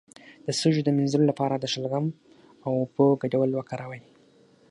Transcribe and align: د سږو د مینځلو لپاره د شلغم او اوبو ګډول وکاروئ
د 0.45 0.47
سږو 0.59 0.81
د 0.85 0.89
مینځلو 0.97 1.25
لپاره 1.31 1.55
د 1.57 1.65
شلغم 1.73 2.05
او 2.65 2.71
اوبو 2.81 3.05
ګډول 3.21 3.49
وکاروئ 3.55 4.01